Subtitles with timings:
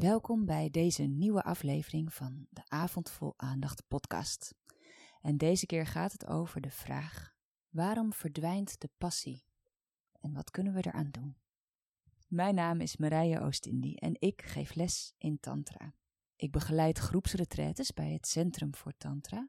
[0.00, 4.54] Welkom bij deze nieuwe aflevering van de Avond Vol Aandacht podcast.
[5.20, 7.34] En deze keer gaat het over de vraag:
[7.68, 9.44] waarom verdwijnt de passie?
[10.20, 11.36] En wat kunnen we eraan doen?
[12.28, 15.94] Mijn naam is Marije Oostindie en ik geef les in Tantra.
[16.36, 19.48] Ik begeleid groepsretretes bij het Centrum voor Tantra.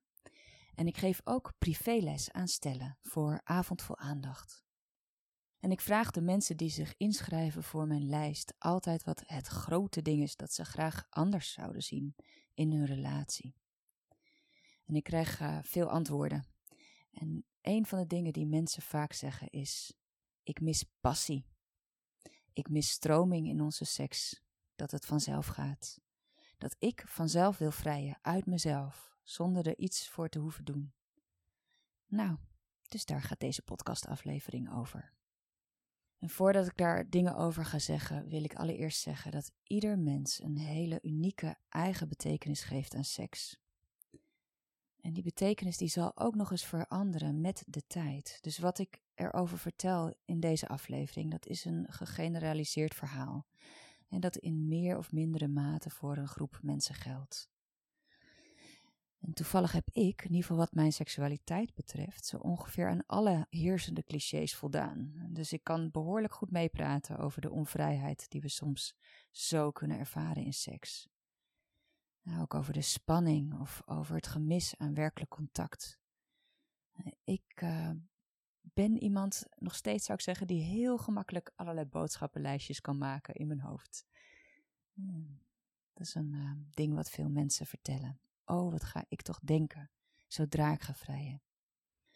[0.76, 4.64] En ik geef ook privéles aan stellen voor Avond Vol Aandacht.
[5.62, 10.02] En ik vraag de mensen die zich inschrijven voor mijn lijst altijd wat het grote
[10.02, 12.16] ding is dat ze graag anders zouden zien
[12.54, 13.56] in hun relatie.
[14.86, 16.46] En ik krijg uh, veel antwoorden.
[17.12, 19.94] En een van de dingen die mensen vaak zeggen is:
[20.44, 21.46] Ik mis passie.
[22.54, 24.42] Ik mis stroming in onze seks,
[24.76, 26.00] dat het vanzelf gaat.
[26.58, 30.94] Dat ik vanzelf wil vrijen uit mezelf, zonder er iets voor te hoeven doen.
[32.08, 32.38] Nou,
[32.88, 35.14] dus daar gaat deze podcastaflevering over.
[36.22, 40.44] En voordat ik daar dingen over ga zeggen, wil ik allereerst zeggen dat ieder mens
[40.44, 43.60] een hele unieke eigen betekenis geeft aan seks.
[45.00, 48.38] En die betekenis die zal ook nog eens veranderen met de tijd.
[48.42, 53.46] Dus wat ik erover vertel in deze aflevering, dat is een gegeneraliseerd verhaal.
[54.10, 57.50] En dat in meer of mindere mate voor een groep mensen geldt.
[59.22, 63.48] En toevallig heb ik, in ieder geval wat mijn seksualiteit betreft, zo ongeveer aan alle
[63.50, 65.28] heersende clichés voldaan.
[65.30, 68.96] Dus ik kan behoorlijk goed meepraten over de onvrijheid die we soms
[69.32, 71.10] zo kunnen ervaren in seks.
[72.22, 76.00] Nou, ook over de spanning of over het gemis aan werkelijk contact.
[77.24, 77.92] Ik uh,
[78.62, 83.48] ben iemand, nog steeds zou ik zeggen, die heel gemakkelijk allerlei boodschappenlijstjes kan maken in
[83.48, 84.06] mijn hoofd.
[84.94, 85.42] Hmm,
[85.94, 88.20] dat is een uh, ding wat veel mensen vertellen.
[88.46, 89.92] Oh, wat ga ik toch denken
[90.34, 91.42] zodra ik ga vrijen.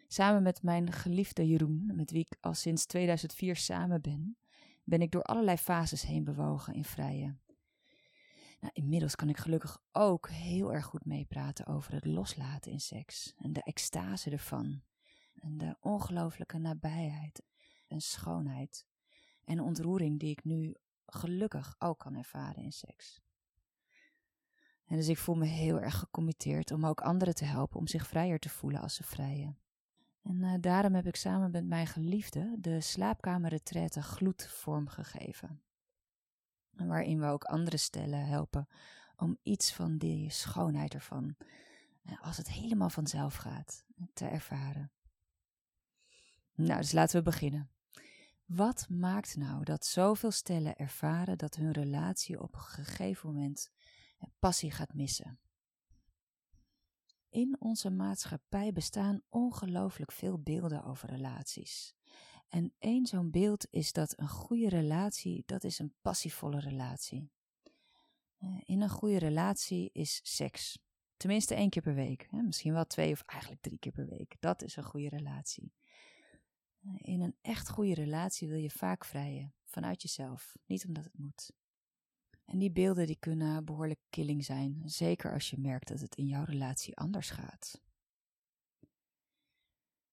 [0.07, 4.37] Samen met mijn geliefde Jeroen, met wie ik al sinds 2004 samen ben,
[4.83, 7.41] ben ik door allerlei fases heen bewogen in vrijen.
[8.59, 13.33] Nou, inmiddels kan ik gelukkig ook heel erg goed meepraten over het loslaten in seks
[13.37, 14.81] en de extase ervan.
[15.35, 17.43] En de ongelooflijke nabijheid
[17.87, 18.85] en schoonheid
[19.43, 20.75] en ontroering die ik nu
[21.05, 23.24] gelukkig ook kan ervaren in seks.
[24.87, 28.07] En dus ik voel me heel erg gecommitteerd om ook anderen te helpen om zich
[28.07, 29.57] vrijer te voelen als ze vrijen.
[30.23, 35.61] En uh, daarom heb ik samen met mijn geliefde de slaapkamerretraite gloed vormgegeven.
[36.69, 38.67] Waarin we ook andere stellen helpen
[39.15, 41.35] om iets van die schoonheid ervan,
[42.03, 44.91] eh, als het helemaal vanzelf gaat, te ervaren.
[46.53, 47.69] Nou, dus laten we beginnen.
[48.45, 53.71] Wat maakt nou dat zoveel stellen ervaren dat hun relatie op een gegeven moment
[54.39, 55.39] passie gaat missen.
[57.29, 61.95] In onze maatschappij bestaan ongelooflijk veel beelden over relaties.
[62.49, 67.31] En één zo'n beeld is dat een goede relatie, dat is een passievolle relatie.
[68.37, 70.79] Eh, in een goede relatie is seks.
[71.17, 72.31] Tenminste één keer per week.
[72.31, 74.35] Misschien wel twee of eigenlijk drie keer per week.
[74.39, 75.73] Dat is een goede relatie.
[76.79, 79.53] Eh, in een echt goede relatie wil je vaak vrijen.
[79.63, 80.55] Vanuit jezelf.
[80.65, 81.51] Niet omdat het moet.
[82.45, 86.27] En die beelden die kunnen behoorlijk killing zijn, zeker als je merkt dat het in
[86.27, 87.81] jouw relatie anders gaat.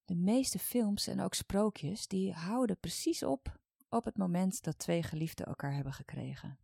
[0.04, 5.02] De meeste films en ook sprookjes die houden precies op op het moment dat twee
[5.02, 6.58] geliefden elkaar hebben gekregen.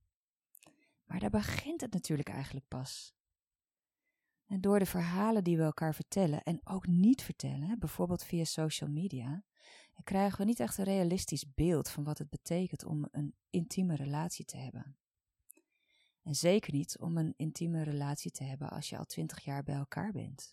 [1.04, 3.14] Maar daar begint het natuurlijk eigenlijk pas.
[4.46, 8.90] En door de verhalen die we elkaar vertellen en ook niet vertellen, bijvoorbeeld via social
[8.90, 9.44] media,
[10.04, 14.44] krijgen we niet echt een realistisch beeld van wat het betekent om een intieme relatie
[14.44, 14.96] te hebben.
[16.22, 19.74] En zeker niet om een intieme relatie te hebben als je al twintig jaar bij
[19.74, 20.52] elkaar bent.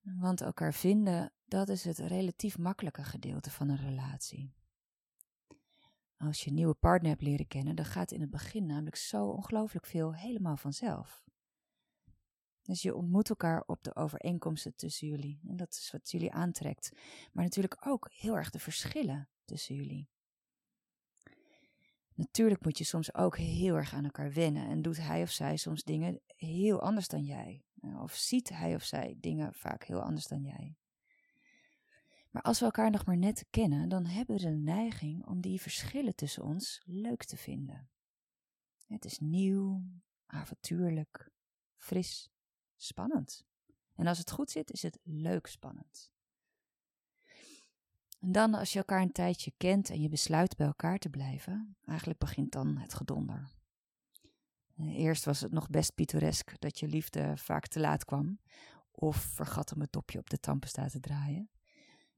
[0.00, 4.52] Want elkaar vinden, dat is het relatief makkelijke gedeelte van een relatie.
[6.16, 9.26] Als je een nieuwe partner hebt leren kennen, dan gaat in het begin namelijk zo
[9.26, 11.24] ongelooflijk veel helemaal vanzelf.
[12.62, 15.40] Dus je ontmoet elkaar op de overeenkomsten tussen jullie.
[15.46, 16.90] En dat is wat jullie aantrekt.
[17.32, 20.08] Maar natuurlijk ook heel erg de verschillen tussen jullie.
[22.14, 25.56] Natuurlijk moet je soms ook heel erg aan elkaar wennen en doet hij of zij
[25.56, 27.64] soms dingen heel anders dan jij.
[28.02, 30.76] Of ziet hij of zij dingen vaak heel anders dan jij.
[32.30, 35.60] Maar als we elkaar nog maar net kennen, dan hebben we de neiging om die
[35.60, 37.88] verschillen tussen ons leuk te vinden.
[38.86, 39.82] Het is nieuw,
[40.26, 41.30] avontuurlijk,
[41.76, 42.30] fris,
[42.76, 43.44] spannend.
[43.94, 46.12] En als het goed zit, is het leuk spannend.
[48.24, 51.76] En dan, als je elkaar een tijdje kent en je besluit bij elkaar te blijven,
[51.86, 53.52] eigenlijk begint dan het gedonder.
[54.76, 58.38] Eh, eerst was het nog best pittoresk dat je liefde vaak te laat kwam,
[58.90, 61.50] of vergat om het topje op de tandpasta te draaien.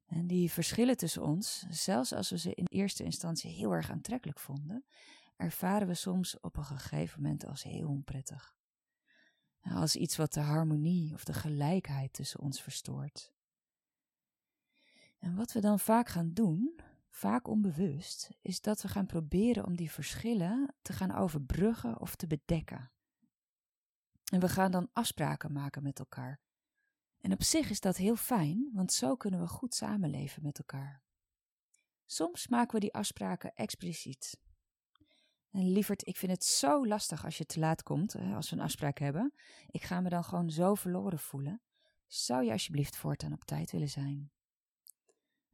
[0.07, 4.39] En die verschillen tussen ons, zelfs als we ze in eerste instantie heel erg aantrekkelijk
[4.39, 4.85] vonden,
[5.37, 8.57] ervaren we soms op een gegeven moment als heel onprettig.
[9.61, 13.35] Als iets wat de harmonie of de gelijkheid tussen ons verstoort.
[15.27, 16.81] En wat we dan vaak gaan doen,
[17.11, 22.27] vaak onbewust, is dat we gaan proberen om die verschillen te gaan overbruggen of te
[22.27, 22.93] bedekken.
[24.33, 26.41] En we gaan dan afspraken maken met elkaar.
[27.21, 31.03] En op zich is dat heel fijn, want zo kunnen we goed samenleven met elkaar.
[32.05, 34.41] Soms maken we die afspraken expliciet.
[35.51, 38.63] En lieverd, ik vind het zo lastig als je te laat komt, als we een
[38.63, 39.35] afspraak hebben.
[39.67, 41.63] Ik ga me dan gewoon zo verloren voelen.
[42.07, 44.31] Zou je alsjeblieft voortaan op tijd willen zijn?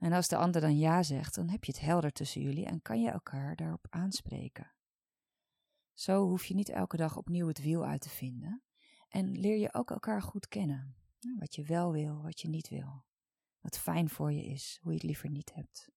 [0.03, 2.83] En als de ander dan ja zegt, dan heb je het helder tussen jullie en
[2.83, 4.73] kan je elkaar daarop aanspreken.
[5.93, 8.63] Zo hoef je niet elke dag opnieuw het wiel uit te vinden
[9.09, 10.97] en leer je ook elkaar goed kennen.
[11.39, 13.05] Wat je wel wil, wat je niet wil.
[13.61, 15.91] Wat fijn voor je is, hoe je het liever niet hebt.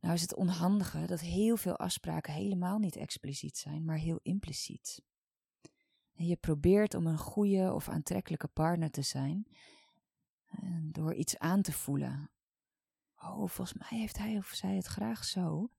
[0.00, 5.02] Nou is het onhandige dat heel veel afspraken helemaal niet expliciet zijn, maar heel impliciet.
[6.14, 9.46] En je probeert om een goede of aantrekkelijke partner te zijn
[10.82, 12.30] door iets aan te voelen.
[13.16, 15.70] Oh, volgens mij heeft hij of zij het graag zo.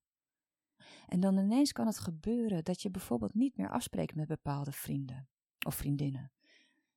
[1.08, 5.30] En dan ineens kan het gebeuren dat je bijvoorbeeld niet meer afspreekt met bepaalde vrienden
[5.66, 6.32] of vriendinnen.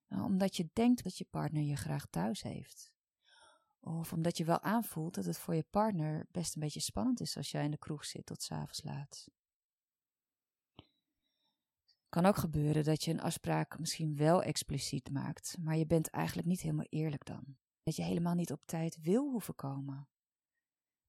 [0.09, 2.93] Nou, omdat je denkt dat je partner je graag thuis heeft.
[3.81, 7.37] Of omdat je wel aanvoelt dat het voor je partner best een beetje spannend is
[7.37, 9.29] als jij in de kroeg zit tot s'avonds laat.
[12.09, 16.49] Kan ook gebeuren dat je een afspraak misschien wel expliciet maakt, maar je bent eigenlijk
[16.49, 17.57] niet helemaal eerlijk dan.
[17.83, 20.09] Dat je helemaal niet op tijd wil hoeven komen.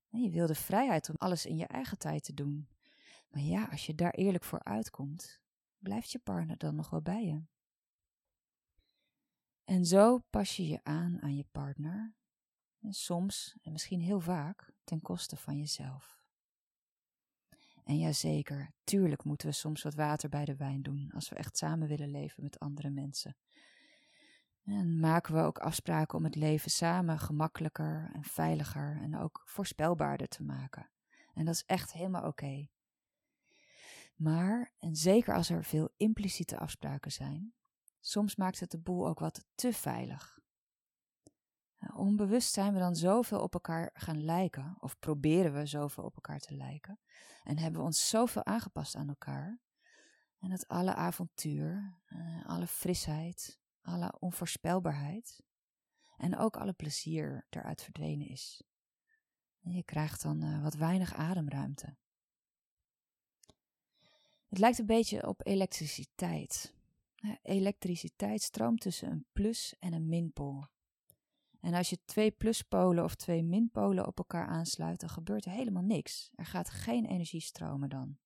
[0.10, 2.70] Je wil de vrijheid om alles in je eigen tijd te doen.
[3.30, 5.42] Maar ja, als je daar eerlijk voor uitkomt,
[5.78, 7.44] blijft je partner dan nog wel bij je.
[9.64, 12.16] En zo pas je je aan aan je partner,
[12.80, 16.24] en soms, en misschien heel vaak, ten koste van jezelf.
[17.84, 21.36] En ja, zeker, tuurlijk moeten we soms wat water bij de wijn doen als we
[21.36, 23.36] echt samen willen leven met andere mensen.
[24.64, 30.28] En maken we ook afspraken om het leven samen gemakkelijker en veiliger en ook voorspelbaarder
[30.28, 30.90] te maken.
[31.34, 32.68] En dat is echt helemaal oké.
[34.16, 37.54] Maar, en zeker als er veel impliciete afspraken zijn,
[38.00, 40.40] soms maakt het de boel ook wat te veilig.
[41.94, 46.40] Onbewust zijn we dan zoveel op elkaar gaan lijken, of proberen we zoveel op elkaar
[46.40, 47.00] te lijken,
[47.44, 49.60] en hebben we ons zoveel aangepast aan elkaar,
[50.40, 55.42] en dat alle avontuur, eh, alle frisheid, alle onvoorspelbaarheid
[56.18, 58.64] en ook alle plezier eruit verdwenen is.
[59.60, 61.96] Je krijgt dan uh, wat weinig ademruimte.
[64.48, 66.76] Het lijkt een beetje op elektriciteit.
[67.42, 70.68] elektriciteit stroomt tussen een plus- en een minpool.
[71.60, 75.84] En als je twee pluspolen of twee minpolen op elkaar aansluit, dan gebeurt er helemaal
[75.84, 76.32] niks.
[76.36, 78.18] Er gaat geen energie stromen dan.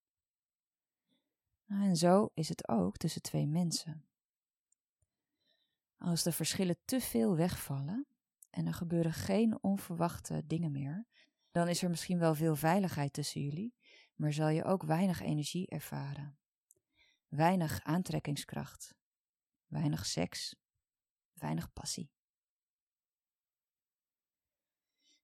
[1.68, 4.06] En zo is het ook tussen twee mensen.
[6.06, 8.08] Als de verschillen te veel wegvallen
[8.50, 11.06] en er gebeuren geen onverwachte dingen meer,
[11.52, 13.76] dan is er misschien wel veel veiligheid tussen jullie,
[14.16, 16.38] maar zal je ook weinig energie ervaren.
[17.28, 18.96] Weinig aantrekkingskracht,
[19.68, 20.56] weinig seks,
[21.34, 22.12] weinig passie.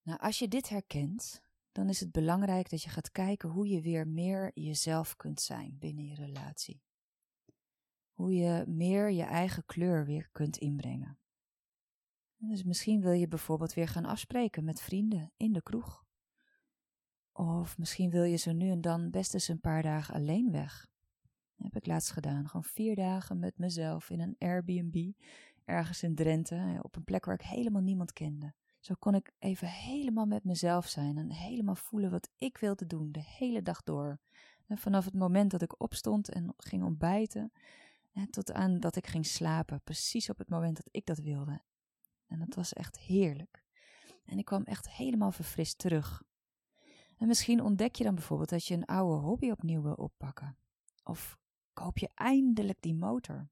[0.01, 3.81] Nou, als je dit herkent, dan is het belangrijk dat je gaat kijken hoe je
[3.81, 6.81] weer meer jezelf kunt zijn binnen je relatie.
[8.21, 11.17] Hoe je meer je eigen kleur weer kunt inbrengen.
[12.37, 16.05] Dus misschien wil je bijvoorbeeld weer gaan afspreken met vrienden in de kroeg.
[17.31, 20.87] Of misschien wil je zo nu en dan best eens een paar dagen alleen weg.
[21.55, 22.47] Dat heb ik laatst gedaan.
[22.47, 25.11] Gewoon vier dagen met mezelf in een Airbnb.
[25.65, 26.79] Ergens in Drenthe.
[26.81, 28.53] Op een plek waar ik helemaal niemand kende.
[28.79, 33.11] Zo kon ik even helemaal met mezelf zijn en helemaal voelen wat ik wilde doen
[33.11, 34.19] de hele dag door.
[34.67, 37.51] En vanaf het moment dat ik opstond en ging ontbijten,
[38.29, 41.61] tot aan dat ik ging slapen, precies op het moment dat ik dat wilde.
[42.27, 43.63] En dat was echt heerlijk.
[44.25, 46.23] En ik kwam echt helemaal verfrist terug.
[47.17, 50.57] En misschien ontdek je dan bijvoorbeeld dat je een oude hobby opnieuw wil oppakken.
[51.03, 51.37] Of
[51.73, 53.49] koop je eindelijk die motor.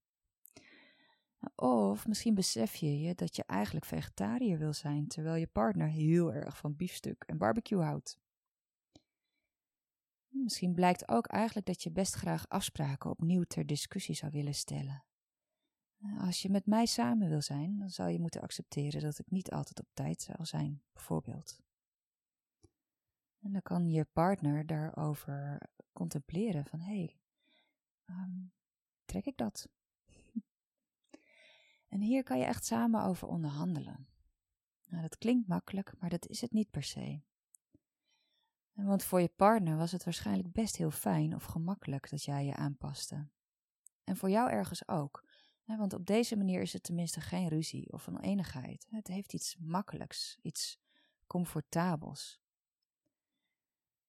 [1.56, 6.34] Of misschien besef je je dat je eigenlijk vegetariër wil zijn, terwijl je partner heel
[6.34, 8.20] erg van biefstuk en barbecue houdt.
[10.30, 15.04] Misschien blijkt ook eigenlijk dat je best graag afspraken opnieuw ter discussie zou willen stellen.
[16.18, 19.52] Als je met mij samen wil zijn, dan zal je moeten accepteren dat ik niet
[19.52, 21.60] altijd op tijd zal zijn, bijvoorbeeld.
[23.40, 25.62] En dan kan je partner daarover
[25.94, 27.20] contempleren van, hé, hey,
[28.06, 28.46] ehm,
[29.06, 29.70] trek ik dat?
[31.88, 34.08] En hier kan je echt samen over onderhandelen.
[34.86, 37.22] Nou, dat klinkt makkelijk, maar dat is het niet per se.
[38.84, 42.56] Want voor je partner was het waarschijnlijk best heel fijn of gemakkelijk dat jij je
[42.56, 43.28] aanpaste.
[44.04, 45.28] En voor jou ergens ook.
[45.66, 48.88] Want op deze manier is het tenminste geen ruzie of oneenigheid.
[48.90, 50.80] Het heeft iets makkelijks, iets
[51.28, 52.42] comfortabels.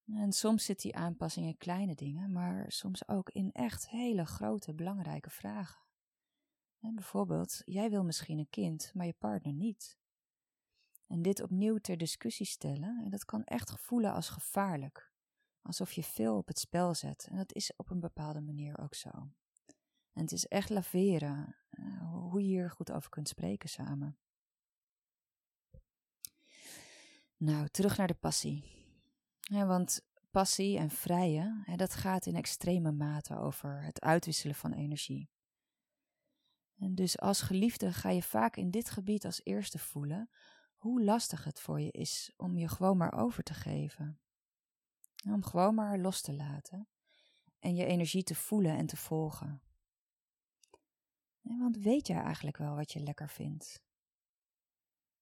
[0.06, 4.74] En soms zit die aanpassing in kleine dingen, maar soms ook in echt hele grote,
[4.74, 5.84] belangrijke vragen.
[6.80, 9.98] En bijvoorbeeld, jij wil misschien een kind, maar je partner niet.
[11.10, 15.12] En dit opnieuw ter discussie stellen, en dat kan echt voelen als gevaarlijk.
[15.62, 17.26] Alsof je veel op het spel zet.
[17.30, 19.08] En dat is op een bepaalde manier ook zo.
[20.12, 24.18] En het is echt laveren, uh, hoe je hier goed over kunt spreken samen.
[27.36, 28.64] Nou, terug naar de passie.
[29.48, 35.30] Want passie en vrije, hè, dat gaat in extreme mate over het uitwisselen van energie.
[36.76, 40.30] En dus als geliefde ga je vaak in dit gebied als eerste voelen
[40.80, 44.20] hoe lastig het voor je is om je gewoon maar over te geven.
[45.28, 46.88] Om gewoon maar los te laten
[47.58, 49.62] en je energie te voelen en te volgen.
[51.40, 53.82] want weet jij eigenlijk wel wat je lekker vindt?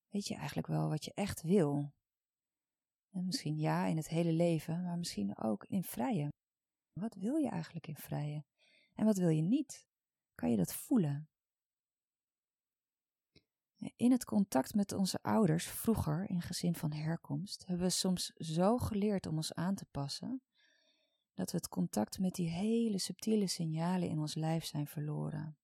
[0.08, 1.92] Weet je eigenlijk wel wat je echt wil?
[3.10, 6.28] En misschien ja in het hele leven, maar misschien ook in vrije.
[6.92, 8.44] Wat wil je eigenlijk in vrije?
[8.94, 9.86] En wat wil je niet?
[10.34, 11.28] Kan je dat voelen?
[13.78, 18.78] In het contact met onze ouders, vroeger in gezin van herkomst, hebben we soms zo
[18.78, 20.42] geleerd om ons aan te passen,
[21.34, 25.58] dat we het contact met die hele subtiele signalen in ons lijf zijn verloren.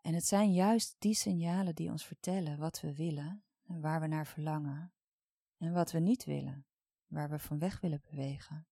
[0.00, 4.06] En het zijn juist die signalen die ons vertellen wat we willen en waar we
[4.06, 4.92] naar verlangen,
[5.58, 6.66] en wat we niet willen,
[7.06, 8.66] waar we van weg willen bewegen.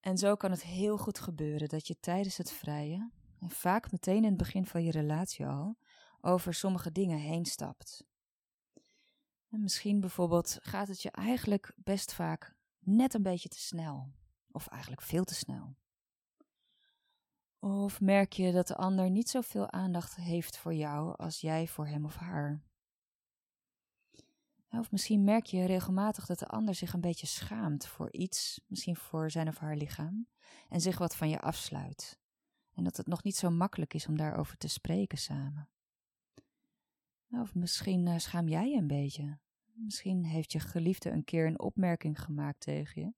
[0.00, 3.10] En zo kan het heel goed gebeuren dat je tijdens het vrije,
[3.40, 5.76] en vaak meteen in het begin van je relatie al,
[6.24, 8.04] over sommige dingen heen stapt.
[9.48, 14.12] En misschien bijvoorbeeld gaat het je eigenlijk best vaak net een beetje te snel,
[14.50, 15.76] of eigenlijk veel te snel.
[17.58, 21.86] Of merk je dat de ander niet zoveel aandacht heeft voor jou als jij voor
[21.86, 22.62] hem of haar?
[24.70, 28.96] Of misschien merk je regelmatig dat de ander zich een beetje schaamt voor iets, misschien
[28.96, 30.28] voor zijn of haar lichaam,
[30.68, 32.18] en zich wat van je afsluit.
[32.72, 35.68] En dat het nog niet zo makkelijk is om daarover te spreken samen.
[37.40, 39.38] Of misschien uh, schaam jij je een beetje.
[39.72, 43.12] Misschien heeft je geliefde een keer een opmerking gemaakt tegen je,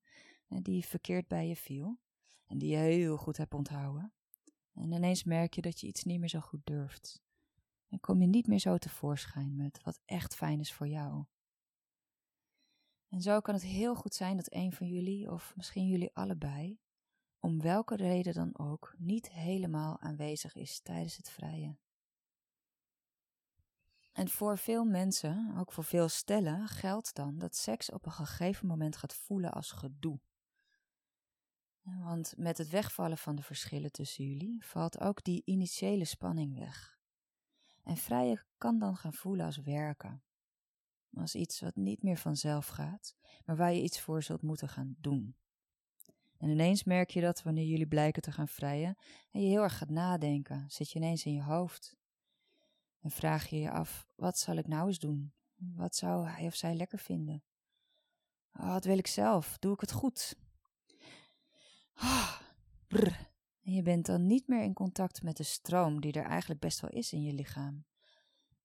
[0.48, 1.98] eh, die verkeerd bij je viel
[2.46, 4.12] en die je heel goed hebt onthouden.
[4.74, 7.22] En ineens merk je dat je iets niet meer zo goed durft.
[7.88, 11.24] En kom je niet meer zo tevoorschijn met wat echt fijn is voor jou.
[13.08, 16.78] En zo kan het heel goed zijn dat een van jullie, of misschien jullie allebei,
[17.38, 21.76] om welke reden dan ook, niet helemaal aanwezig is tijdens het vrije.
[24.16, 28.66] En voor veel mensen, ook voor veel stellen, geldt dan dat seks op een gegeven
[28.66, 30.20] moment gaat voelen als gedoe.
[31.82, 36.98] Want met het wegvallen van de verschillen tussen jullie valt ook die initiële spanning weg.
[37.82, 40.22] En vrije kan dan gaan voelen als werken.
[41.14, 44.96] Als iets wat niet meer vanzelf gaat, maar waar je iets voor zult moeten gaan
[44.98, 45.36] doen.
[46.36, 48.96] En ineens merk je dat wanneer jullie blijken te gaan vrijen
[49.30, 51.96] en je heel erg gaat nadenken, zit je ineens in je hoofd.
[53.06, 55.32] En vraag je je af, wat zal ik nou eens doen?
[55.56, 57.42] Wat zou hij of zij lekker vinden?
[58.52, 59.58] Oh, wat wil ik zelf?
[59.58, 60.36] Doe ik het goed?
[61.94, 62.40] Ah,
[63.62, 66.80] En je bent dan niet meer in contact met de stroom die er eigenlijk best
[66.80, 67.84] wel is in je lichaam.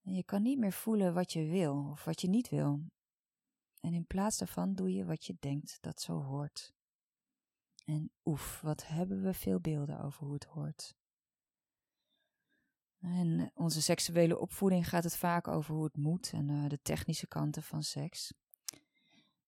[0.03, 2.86] En je kan niet meer voelen wat je wil of wat je niet wil.
[3.79, 6.74] En in plaats daarvan doe je wat je denkt dat zo hoort.
[7.86, 11.00] En oef, wat hebben we veel beelden over hoe het hoort.
[13.01, 17.27] En onze seksuele opvoeding gaat het vaak over hoe het moet en uh, de technische
[17.27, 18.34] kanten van seks.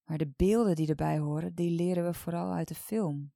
[0.04, 3.32] Maar de beelden die erbij horen, die leren we vooral uit de film.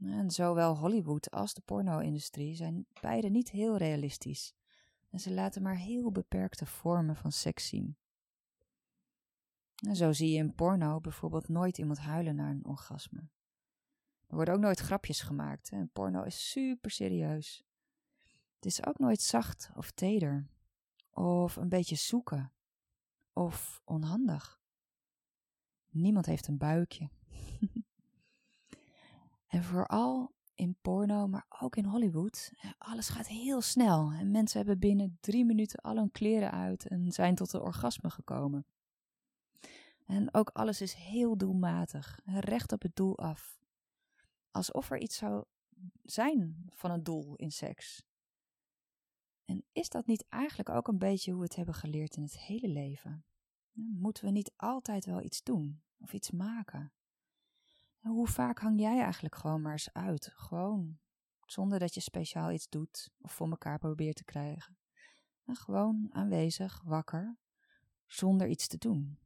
[0.00, 4.54] En zowel Hollywood als de porno-industrie zijn beide niet heel realistisch.
[5.10, 7.96] En ze laten maar heel beperkte vormen van seks zien.
[9.86, 13.28] En zo zie je in porno bijvoorbeeld nooit iemand huilen naar een orgasme.
[14.26, 15.70] Er worden ook nooit grapjes gemaakt.
[15.70, 17.67] En porno is super serieus.
[18.58, 20.48] Het is ook nooit zacht of teder,
[21.10, 22.52] of een beetje zoeken,
[23.32, 24.60] of onhandig.
[25.90, 27.10] Niemand heeft een buikje.
[29.46, 34.12] en vooral in porno, maar ook in Hollywood, alles gaat heel snel.
[34.12, 38.10] En mensen hebben binnen drie minuten al hun kleren uit en zijn tot de orgasme
[38.10, 38.66] gekomen.
[40.06, 43.58] En ook alles is heel doelmatig, recht op het doel af.
[44.50, 45.44] Alsof er iets zou
[46.02, 48.07] zijn van een doel in seks.
[49.48, 52.38] En is dat niet eigenlijk ook een beetje hoe we het hebben geleerd in het
[52.38, 53.24] hele leven?
[53.72, 55.82] Moeten we niet altijd wel iets doen?
[56.00, 56.92] of iets maken.
[58.00, 60.30] hoe vaak hang jij eigenlijk gewoon maar eens uit?
[60.34, 60.98] Gewoon,
[61.46, 64.78] zonder dat je speciaal iets doet of voor elkaar probeert te krijgen.
[65.44, 67.38] En gewoon aanwezig, wakker,
[68.06, 69.18] zonder iets te doen.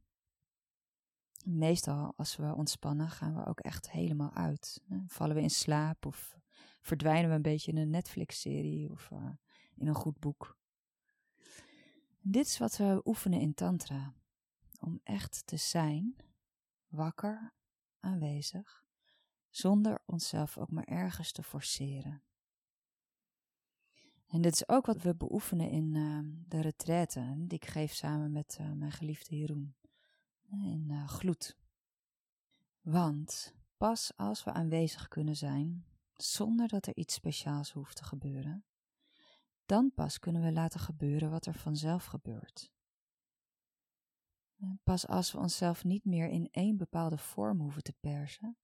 [1.45, 4.81] Meestal als we ontspannen gaan we ook echt helemaal uit.
[5.07, 6.37] Vallen we in slaap of
[6.81, 9.29] verdwijnen we een beetje in een Netflix-serie of uh,
[9.75, 10.57] in een goed boek.
[12.19, 14.13] Dit is wat we oefenen in Tantra.
[14.79, 16.15] Om echt te zijn,
[16.87, 17.53] wakker,
[17.99, 18.85] aanwezig,
[19.49, 22.23] zonder onszelf ook maar ergens te forceren.
[24.27, 28.31] En dit is ook wat we beoefenen in uh, de retraite die ik geef samen
[28.31, 29.75] met uh, mijn geliefde Jeroen.
[30.49, 31.57] In uh, gloed.
[32.81, 38.65] Want pas als we aanwezig kunnen zijn, zonder dat er iets speciaals hoeft te gebeuren,
[39.65, 42.71] dan pas kunnen we laten gebeuren wat er vanzelf gebeurt.
[44.83, 48.57] Pas als we onszelf niet meer in één bepaalde vorm hoeven te persen,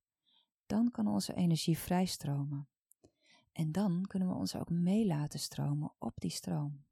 [0.65, 2.69] dan kan onze energie vrijstromen.
[3.51, 6.85] En dan kunnen we ons ook mee laten stromen op die stroom.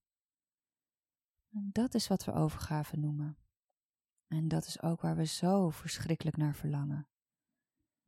[1.50, 3.38] En dat is wat we overgave noemen.
[4.28, 7.08] En dat is ook waar we zo verschrikkelijk naar verlangen.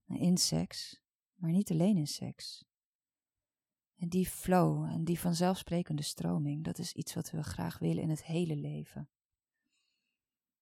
[0.06, 1.02] In seks,
[1.34, 2.69] maar niet alleen in seks.
[4.00, 8.10] En die flow en die vanzelfsprekende stroming, dat is iets wat we graag willen in
[8.10, 9.10] het hele leven.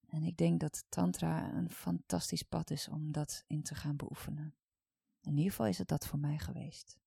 [0.08, 4.56] En ik denk dat Tantra een fantastisch pad is om dat in te gaan beoefenen.
[5.22, 7.00] In ieder geval is het dat voor mij geweest.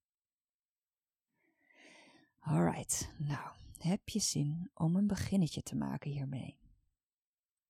[2.38, 6.58] Alright, nou, heb je zin om een beginnetje te maken hiermee?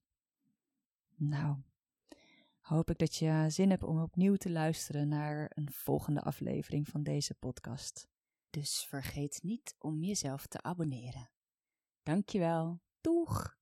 [1.16, 1.58] Nou,
[2.60, 7.04] hoop ik dat je zin hebt om opnieuw te luisteren naar een volgende aflevering van
[7.04, 8.08] deze podcast.
[8.50, 11.30] Dus vergeet niet om jezelf te abonneren.
[12.04, 12.80] Dankjewel.
[13.02, 13.59] Doeg!